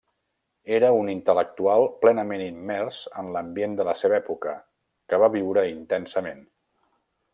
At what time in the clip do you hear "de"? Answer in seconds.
3.81-3.85